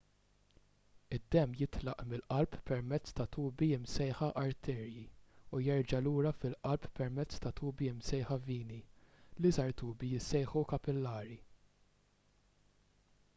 [1.15, 5.03] id-demm jitlaq mill-qalb permezz ta' tubi msejħa arterji
[5.57, 11.39] u jerġa' lura fil-qalb permezz ta' tubi msejħa vini l-iżgħar tubi jissejħu kapillari